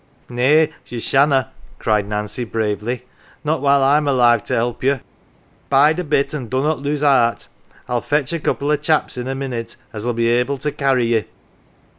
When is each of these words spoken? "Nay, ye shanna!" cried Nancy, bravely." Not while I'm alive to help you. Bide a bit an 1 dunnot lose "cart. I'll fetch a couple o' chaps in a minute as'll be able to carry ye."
"Nay, 0.29 0.73
ye 0.87 0.99
shanna!" 0.99 1.51
cried 1.77 2.07
Nancy, 2.09 2.43
bravely." 2.43 3.05
Not 3.45 3.61
while 3.61 3.83
I'm 3.83 4.07
alive 4.07 4.43
to 4.45 4.55
help 4.55 4.83
you. 4.83 4.99
Bide 5.69 5.99
a 5.99 6.03
bit 6.03 6.33
an 6.33 6.45
1 6.45 6.49
dunnot 6.49 6.79
lose 6.79 7.01
"cart. 7.01 7.47
I'll 7.87 8.01
fetch 8.01 8.33
a 8.33 8.39
couple 8.39 8.71
o' 8.71 8.77
chaps 8.77 9.15
in 9.15 9.27
a 9.27 9.35
minute 9.35 9.75
as'll 9.93 10.13
be 10.13 10.27
able 10.29 10.57
to 10.57 10.71
carry 10.71 11.05
ye." 11.05 11.25